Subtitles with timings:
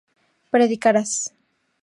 [0.49, 1.29] predicarás